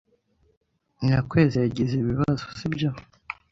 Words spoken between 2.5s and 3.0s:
sibyo?